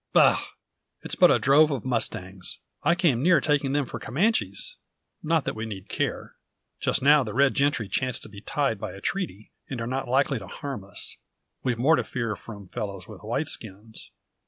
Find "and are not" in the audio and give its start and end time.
9.69-10.07